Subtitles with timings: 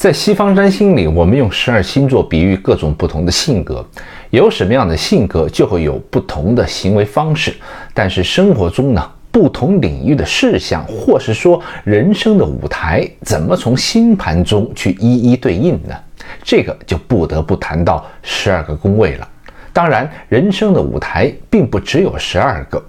[0.00, 3.84] 在西方占星里，我们用十二星座比喻各种不同的性格，
[4.30, 7.54] 有什么样的性格，就会有不同的行为方式。
[7.92, 15.94] 但是生活中呢，不同领域的事项，或是说人生的舞台，怎么从星盘中去一一对应呢？
[16.42, 19.28] 这个就不得不谈到十二个宫位了。
[19.70, 22.82] 当然，人生的舞台并不只有十二个。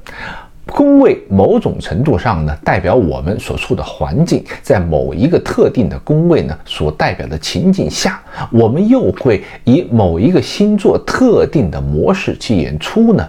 [0.67, 8.21] 宫位某种程度上呢，代表我们所处的环境，在某一个特定的宫位呢所代表的情景下，
[8.51, 13.27] 我们又会以某一个星座特定的模式去演出呢？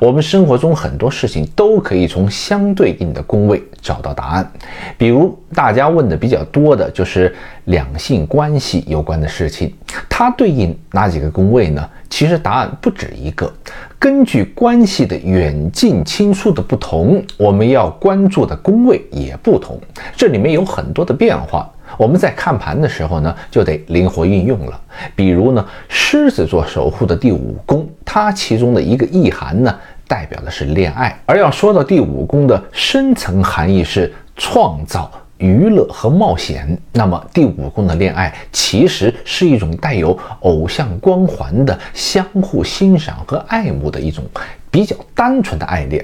[0.00, 4.52] 我们生活中很多事情都可以从相对应的宫位找到答案，
[4.96, 7.34] 比如大家问的比较多的就是
[7.64, 9.74] 两性关系有关的事情，
[10.08, 11.88] 它对应哪几个宫位呢？
[12.08, 13.50] 其实答案不止一个，
[13.98, 19.80] 根据关系的远近亲疏的不同，我们要关注的宫位也不同，
[20.16, 21.70] 这里面有很多的变化。
[22.00, 24.80] 我们在看盘的时候呢，就得灵活运用了。
[25.14, 31.14] 比如呢，狮子座守护的第五宫，它其中的一个意涵呢，代表的是恋爱。
[31.26, 44.24] 而要说到第五宫的深层含义是创造、娱乐和冒险，那么第五宫的恋爱其实是一种带有偶像光环的相互欣赏和爱慕的一种
[44.70, 46.02] 比较单纯的爱恋。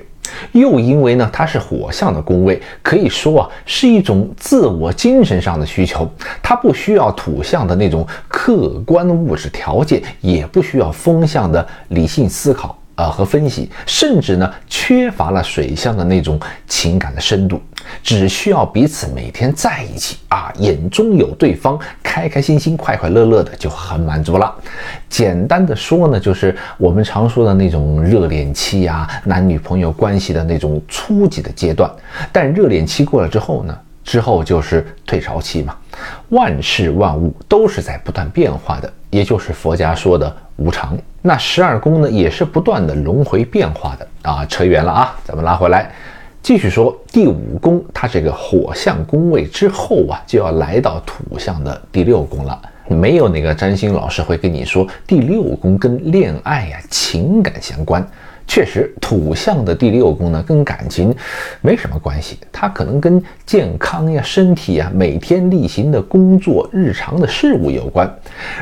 [0.53, 6.09] 又因为呢，它是火象的宫位，可以说啊，是一种自我精神上的需求。
[6.43, 12.77] 它不需要土象的那种客观物质条件，也不需要风象的理性思考。
[12.97, 17.61] 啊，和分析，甚至呢，缺乏了水象的那种情感的深度，
[18.02, 24.52] 只需要彼此每天在一起啊，眼中有对方，开开心心、快快乐乐的就很满足了。
[25.11, 31.91] 简单的说呢，就是我们常说的那种热恋期啊，男女朋友关系的那种初级的阶段。
[32.33, 35.77] 但热恋期过了之后呢，之后就是退潮期嘛。
[36.30, 40.97] 万事万物都是在不断变化的，也就是佛家说的无常。
[41.23, 44.45] 那十二宫呢，也是不断的轮回变化的啊。
[44.47, 45.91] 扯远了啊，咱们拉回来，
[46.42, 52.61] 继续说第五宫，它这个火象宫位之后啊，就要来到土象的第六宫了。
[52.89, 58.07] 没有哪个占星老师会跟你说第六宫跟恋爱呀、情感相关。
[58.46, 61.14] 确实，土象的第六宫呢，跟感情
[61.61, 68.08] 没什么关系，它可能跟健康呀、身体呀、每天例行的工作、日常的事物有关。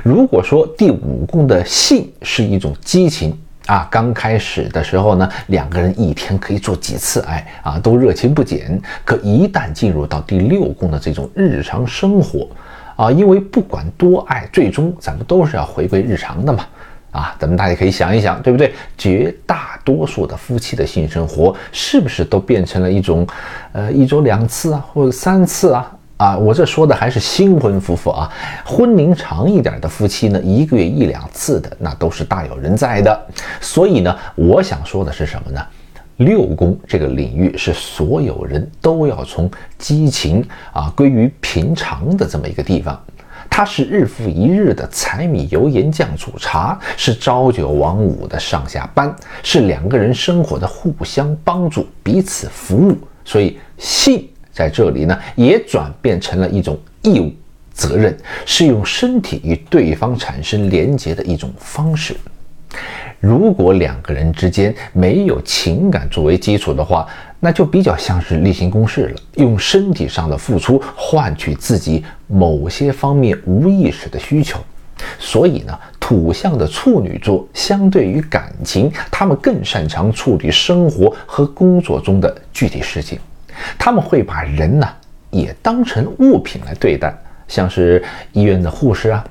[0.02, 3.36] 如果说第五宫的性是一种激情
[3.66, 8.80] 啊，刚开始的时候呢，两个人一天可以做几次爱啊，都热情不减。
[9.04, 12.48] 可一旦进入到第六宫的这种日常生活
[12.96, 16.66] 啊，因为不管多爱，最终咱们都是要回归日常的嘛。
[17.14, 18.74] 啊，咱们大家可以想一想，对不对？
[18.98, 23.24] 绝大多数的夫妻的性生活是不是都变成了一种，
[23.70, 25.96] 呃，一周两次啊，或者三次啊？
[26.16, 28.28] 啊，我这说的还是新婚夫妇啊，
[28.64, 33.26] 婚龄长一点的夫妻呢，一个月一两次的，那都是大有人在的。
[33.60, 35.60] 所以呢，我想说的是什么呢？
[36.18, 43.00] 六宫这个领域是所有人都要从激情啊归于平常的这么一个地方。
[43.56, 52.98] 它是日复一日的柴米油盐酱醋茶，是朝九晚五的上下班，是两个人生活的互相帮助、彼此服务。
[53.24, 57.32] 所以，信在这里呢，也转变成了一种义务、
[57.72, 62.16] 责任，是用身体与对方产生连结的一种方式。
[63.24, 67.06] 如果两个人之间没有情感作为基础的话，
[67.40, 74.58] 那就比较像是例行公事了，用身体上的付出换取自己某些方面无意识的需求。
[75.18, 83.18] 所以呢，土象的处女座相对于感情，他们更擅长处理生活和工作中的具体事情。
[83.78, 84.86] 他们会把人呢
[85.30, 87.16] 也当成物品来对待，
[87.48, 89.24] 像是医院的护士啊，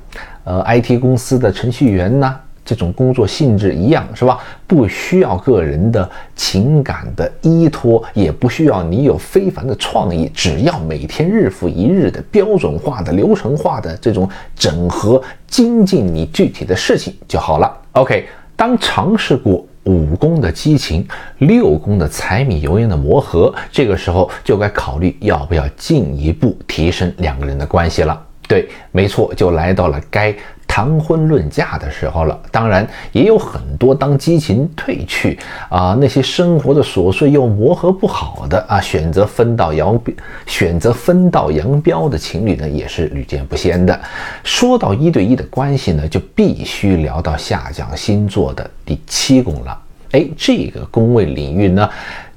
[0.46, 2.40] 呃，IT 公司的程序员呐。
[2.66, 4.40] 这种工作性质一样是吧？
[4.66, 17.72] 不需要个人的情感的依托，也不需要你有非凡的创意，只要每天日复一日的标准化的、流程化的这种整合精进你具体的事情就好了。
[17.92, 18.26] OK，
[18.56, 21.06] 当尝试过五宫的激情，
[21.40, 28.20] 六宫的柴米油盐的磨合，这个时候就该考虑要不要进一步提升两个人的关系了。
[28.48, 30.34] 对，没错，就来到了该。
[30.68, 35.38] 谈婚论嫁的时候了，当然也有很多当激情褪去
[35.70, 40.12] 啊，那些生活的琐碎又磨合不好的啊，选择分道扬镳、
[40.48, 44.00] 选择分道扬镳的情侣呢，也是屡见不鲜的。
[44.44, 49.80] 说到一对一的关系呢，就必须聊到下降星座的第七宫了。
[50.12, 51.88] 哎，这个宫位领域呢，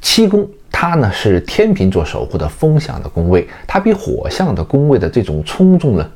[0.03, 6.07] 七宫它呢是天秤座守护的风象的宫位，它比火象的宫位的这种冲重呢。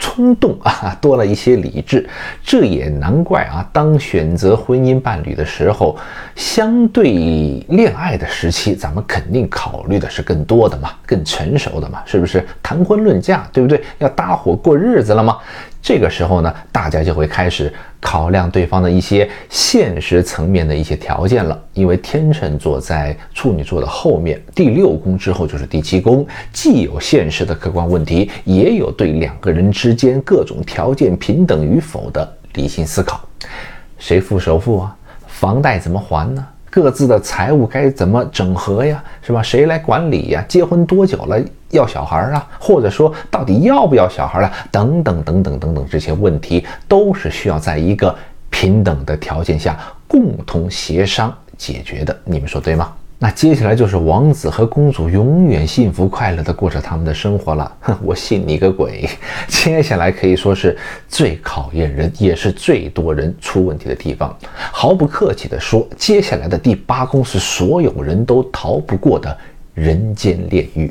[0.00, 2.08] 冲动啊，多了一些理智，
[2.42, 3.64] 这也难怪啊。
[3.72, 5.96] 当选择婚姻伴侣的时候，
[6.34, 12.44] 相对恋爱的时期，咱们肯定考虑的是更多的嘛，更成熟的嘛，是不是？
[12.62, 13.80] 谈婚论嫁，对不对？
[13.98, 15.36] 要搭伙过日子了吗？
[15.82, 21.58] 这个时候呢，大家就会开始考量对方的一些现实层面的一些条件了。
[21.72, 33.20] 因为天秤座在处女座的后面，第六宫之后就是第七宫，既有现实的客观问题，也有对两个人之间各种条件平等与否的理性思考。
[33.98, 34.96] 谁付首付啊？
[35.26, 36.46] 房贷怎么还呢？
[36.70, 39.02] 各自的财务该怎么整合呀？
[39.20, 39.42] 是吧？
[39.42, 40.44] 谁来管理呀？
[40.48, 41.36] 结婚多久了？
[41.70, 42.48] 要小孩啊？
[42.58, 44.52] 或者说，到底要不要小孩了？
[44.70, 48.14] 等等等等等等，这些问题都是需要在一个
[48.48, 52.16] 平等的条件下共同协商解决的。
[52.24, 52.92] 你们说对吗？
[53.22, 57.70] 那接下来就是王子和公主永远幸福快乐地过着他们的生活了。
[57.82, 59.06] 哼，我信你个鬼！
[59.46, 60.74] 接下来可以说是
[61.06, 64.34] 最考验人，也是最多人出问题的地方。
[64.72, 69.36] 毫不客气地说，接下来的第八宫是所有人都逃不过的
[69.74, 70.90] 人间炼狱。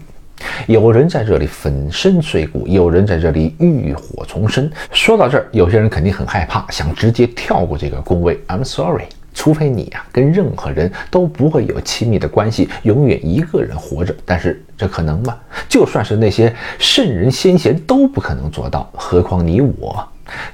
[0.67, 4.69] 有人在这里粉身碎骨，有人在这里浴火重生。
[4.91, 8.39] 说到这儿，有些人肯定很害怕，想直接跳过这个宫位。
[8.47, 9.05] I'm sorry。
[9.39, 15.33] 除非你呀跟任何人都不会有亲密的关系，永远一个人活着，但是这可能吗？
[15.69, 20.05] 就算是那些圣人先贤都不可能做到，何况你我？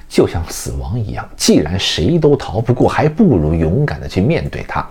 [0.08, 4.88] 就像死亡一样，既然谁都逃不过，还不如勇敢的去面对它。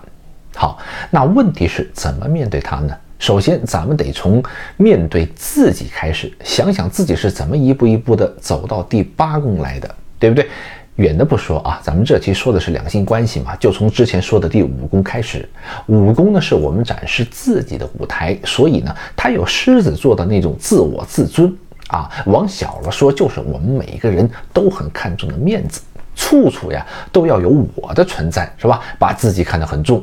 [0.56, 2.92] 好，那问题是怎么面对它呢？
[3.20, 4.42] 首先，咱们得从
[4.76, 10.48] 面对自己开始，想想自己是怎么一步一步的走到第八宫来的，对不对？
[10.96, 15.48] 远的不说啊，咱们这期说的是两性关系嘛，就从之前说的第五宫开始。
[15.86, 21.52] 五宫呢是我们展示自己的舞台，所以呢，它有狮子座的那种自我自尊
[21.88, 22.08] 啊。
[22.26, 25.80] 往小了说，就是我们每一个人都很看重的面子，
[26.14, 28.80] 处处呀都要有我的存在，是吧？
[28.96, 30.00] 把自己看得很重。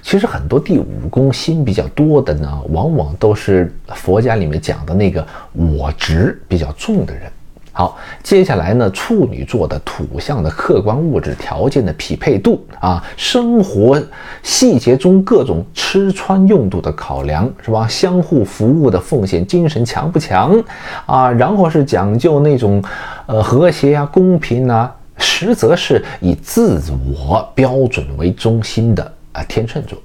[0.00, 7.30] 其实很多第五宫心比较多的呢，往往都是佛家里面讲的那个我执比较重的人。
[7.74, 14.00] 好，接下来呢，处女座的土象的客观物质条件的匹配度啊，生活
[14.42, 17.88] 细节中各种吃穿用度的考量是吧？
[17.88, 20.62] 相互服务的奉献精神强不强
[21.06, 21.30] 啊？
[21.30, 22.84] 然后是讲究那种
[23.24, 26.78] 呃和谐呀、公平啊，实则是以自
[27.14, 29.98] 我标准为中心的啊，天秤座。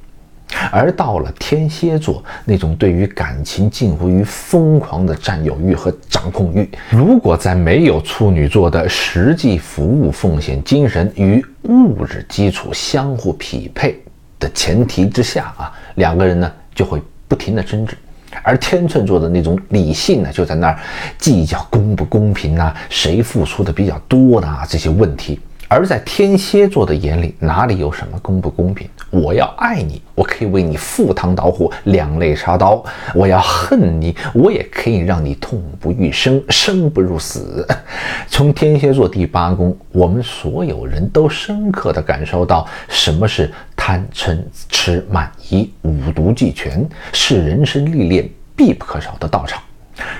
[0.71, 14.01] 而到了天蝎座，那种对于感情近乎于疯狂的占有欲和掌控欲，如果在没有处女座的实际服务奉献精神与物质基础相互匹配
[14.39, 17.95] 的前提之下啊，两个人呢就会不停的争执。
[18.43, 20.79] 而天秤座的那种理性呢，就在那儿
[21.17, 25.39] 计较公不公平啊，谁付出的比较多的啊这些问题。
[25.67, 28.87] 而在天蝎座的眼里，哪里有什么公不公平？
[29.09, 32.83] 我要爱你，我可以为你赴汤蹈火、两肋插刀；
[33.15, 37.65] 我要恨你，我也可以让你痛不欲生、生不如死。
[38.27, 44.37] 从天蝎座第八宫，我们所有人都深刻地感受到什么是贪嗔
[44.69, 49.61] 痴慢疑五毒俱全，是人生历练必不可少的道场。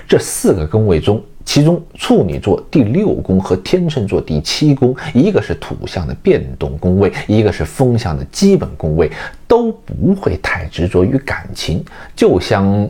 [0.07, 1.21] 这四个宫位中。
[1.44, 9.09] 其中，处女座第六宫和天秤座第七宫，一个是土象的变动宫位，一个是风象的基本宫位，
[9.47, 11.81] 都不会太执着于感情。
[12.18, 12.90] 就像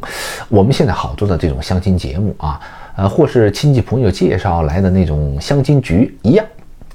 [0.49, 2.59] 我们现在好多的这种相亲节目啊，
[2.95, 6.43] 呃，或是亲戚朋友介绍来的那种相亲局一样，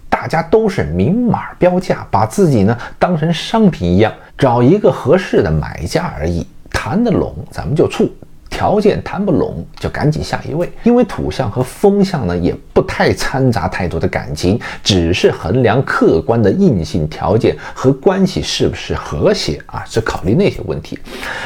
[0.09, 8.11] 大家都是明码标价，把自己呢当成商品一样，找一个合适的买家而已，谈得拢咱们就处。
[8.53, 20.99] 条件谈不拢就赶紧下一位，因为土象和风象呢也不太掺杂太多的感情，只是衡量客观的硬性条件和关系是不是和谐啊，只考虑那些问题。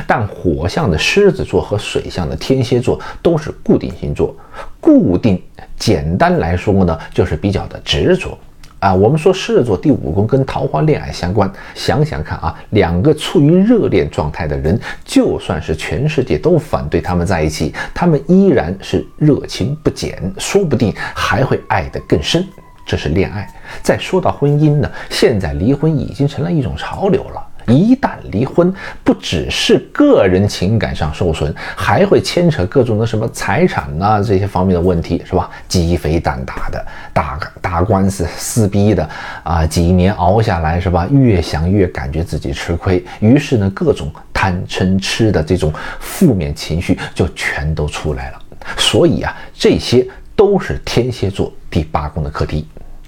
[0.06, 4.36] 但火象的狮子座和水象的天蝎座都是固定星座，
[4.80, 5.40] 固定
[5.78, 8.36] 简单来说呢就是比较的执着。
[8.78, 22.46] 啊，我们说狮子座第五宫跟桃花恋爱相关，想想看啊，两个处于热恋状态的人，就算是全世界都反对他们在一起，他们依然是热情不减，说不定还会爱得更深。
[22.84, 23.48] 这是恋爱。
[23.82, 27.45] 再说到婚姻呢，现在离婚已经成了一种潮流了。
[27.68, 35.50] 一旦离婚，不只是个人情感上受损，还会牵扯各种的什么财产呐这些方面的问题，是吧？
[35.66, 39.08] 鸡飞蛋打的，打打官司撕逼的
[39.42, 41.06] 啊，几年熬下来，是吧？
[41.10, 48.38] 越想越感觉自己吃亏，于是呢，各种贪嗔痴的这种负面情绪就全都出来了。
[48.76, 52.66] 所以啊，这些都是天蝎座第八宫的课题。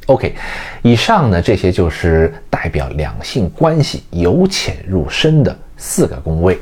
[0.08, 0.34] OK，
[0.80, 6.58] 以上呢这些就是代表两性关系由浅入深的四个宫位。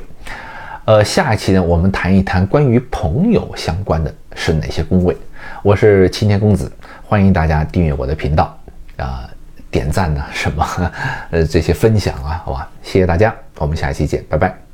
[0.83, 5.15] 呃，下一期呢，我们谈一谈关于朋友相关的是哪些宫位。
[5.63, 6.69] 我是青天公子，
[7.05, 8.57] 欢迎大家订阅我的频道
[8.97, 9.29] 啊，
[9.71, 10.91] 点赞呢什么，
[11.31, 14.66] 呃，这些分享啊，好吧，谢谢大家，我们下一期见，拜拜。